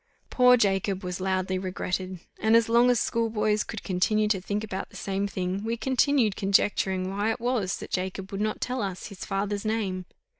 [0.31, 4.89] Poor Jacob was loudly regretted; and as long as schoolboys could continue to think about
[4.89, 9.05] the same thing, we continued conjecturing why it was that Jacob would not tell us
[9.09, 10.07] his father's name.